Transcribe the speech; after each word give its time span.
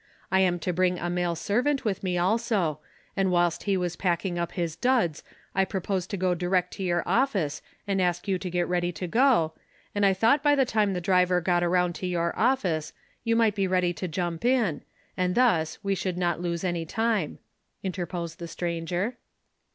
1 0.29 0.41
am 0.41 0.57
to 0.57 0.73
bring 0.73 0.97
a 0.97 1.11
male 1.11 1.35
servant 1.35 1.85
with 1.85 2.01
me 2.01 2.17
also, 2.17 2.79
and 3.15 3.29
whilst 3.31 3.65
he 3.65 3.77
was 3.77 3.95
packing 3.95 4.39
up 4.39 4.53
his 4.53 4.75
duds, 4.75 5.23
I 5.53 5.63
proposed 5.63 6.09
to 6.09 6.17
go 6.17 6.33
direct 6.33 6.73
to 6.73 6.83
your 6.83 7.03
office, 7.07 7.61
and 7.87 8.01
ask 8.01 8.27
you 8.27 8.39
to 8.39 8.49
get 8.49 8.67
ready 8.67 8.91
to 8.93 9.05
go, 9.05 9.53
and 9.93 10.03
I 10.03 10.15
thought 10.15 10.41
by 10.41 10.55
the 10.55 10.65
time 10.65 10.93
the 10.93 11.01
driver 11.01 11.39
got 11.39 11.63
around 11.63 11.93
to 11.97 12.07
your 12.07 12.35
office, 12.35 12.93
you 13.23 13.35
might 13.35 13.53
be 13.53 13.67
ready 13.67 13.93
to 13.93 14.07
jump 14.07 14.43
in, 14.43 14.81
and 15.15 15.35
thus 15.35 15.77
we 15.83 15.93
should 15.93 16.17
not 16.17 16.41
lose 16.41 16.63
any 16.63 16.83
time," 16.83 17.37
interposed 17.83 18.39
the 18.39 18.47
stranger. 18.47 19.17